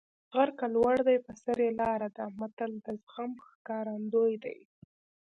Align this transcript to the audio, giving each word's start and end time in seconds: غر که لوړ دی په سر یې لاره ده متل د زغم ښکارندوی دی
غر 0.33 0.49
که 0.59 0.65
لوړ 0.75 0.95
دی 1.07 1.17
په 1.25 1.31
سر 1.43 1.57
یې 1.65 1.71
لاره 1.81 2.09
ده 2.17 2.25
متل 2.39 2.71
د 2.85 2.87
زغم 3.03 3.31
ښکارندوی 3.47 4.33
دی 4.43 4.59